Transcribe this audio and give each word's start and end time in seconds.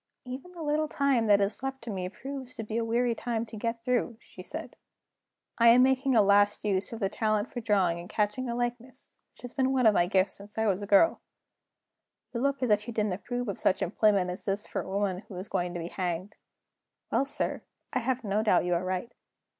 "Even 0.25 0.51
the 0.53 0.63
little 0.63 0.87
time 0.87 1.27
that 1.27 1.39
is 1.39 1.61
left 1.61 1.79
to 1.83 1.91
me 1.91 2.09
proves 2.09 2.55
to 2.55 2.63
be 2.63 2.75
a 2.77 2.83
weary 2.83 3.13
time 3.13 3.45
to 3.45 3.55
get 3.55 3.83
through," 3.85 4.17
she 4.19 4.41
said. 4.41 4.75
"I 5.59 5.67
am 5.67 5.83
making 5.83 6.15
a 6.15 6.23
last 6.23 6.65
use 6.65 6.91
of 6.91 6.99
the 6.99 7.07
talent 7.07 7.51
for 7.51 7.61
drawing 7.61 7.99
and 7.99 8.09
catching 8.09 8.49
a 8.49 8.55
likeness, 8.55 9.15
which 9.31 9.43
has 9.43 9.53
been 9.53 9.71
one 9.71 9.85
of 9.85 9.93
my 9.93 10.07
gifts 10.07 10.37
since 10.37 10.57
I 10.57 10.65
was 10.65 10.81
a 10.81 10.87
girl. 10.87 11.21
You 12.33 12.41
look 12.41 12.63
as 12.63 12.71
if 12.71 12.87
you 12.87 12.93
didn't 12.95 13.13
approve 13.13 13.47
of 13.47 13.59
such 13.59 13.83
employment 13.83 14.31
as 14.31 14.43
this 14.45 14.65
for 14.67 14.81
a 14.81 14.89
woman 14.89 15.19
who 15.27 15.35
is 15.35 15.47
going 15.47 15.71
to 15.75 15.79
be 15.79 15.89
hanged. 15.89 16.35
Well, 17.11 17.23
sir, 17.23 17.61
I 17.93 17.99
have 17.99 18.23
no 18.23 18.41
doubt 18.41 18.65
you 18.65 18.73
are 18.73 18.83
right." 18.83 19.11